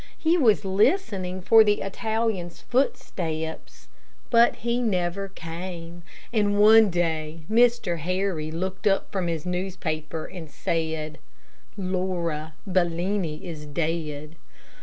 He 0.17 0.35
was 0.35 0.65
listening 0.65 1.41
for 1.43 1.63
the 1.63 1.81
Italian's 1.81 2.61
footsteps, 2.61 3.87
but 4.31 4.55
he 4.55 4.81
never 4.81 5.27
came, 5.29 6.01
and 6.33 6.59
one 6.59 6.89
day 6.89 7.41
Mr. 7.47 7.99
Harry 7.99 8.49
looked 8.49 8.87
up 8.87 9.11
from 9.11 9.27
his 9.27 9.45
newspaper 9.45 10.25
and 10.25 10.49
said, 10.49 11.19
"Laura, 11.77 12.55
Bellini 12.65 13.45
is 13.45 13.67
dead." 13.67 14.37